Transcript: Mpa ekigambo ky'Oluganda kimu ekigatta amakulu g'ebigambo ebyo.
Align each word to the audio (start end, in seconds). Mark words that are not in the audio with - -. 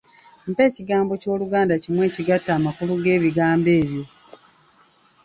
Mpa 0.49 0.61
ekigambo 0.69 1.13
ky'Oluganda 1.21 1.75
kimu 1.83 1.99
ekigatta 2.07 2.51
amakulu 2.57 2.93
g'ebigambo 3.03 3.69
ebyo. 3.81 4.03